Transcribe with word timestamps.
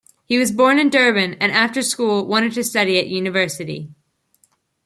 He 0.25 0.39
was 0.39 0.51
born 0.51 0.79
in 0.79 0.89
Durban 0.89 1.35
and, 1.35 1.51
after 1.51 1.83
school 1.83 2.25
wanted 2.25 2.53
to 2.53 2.63
study 2.63 2.97
at 2.97 3.05
University. 3.05 3.91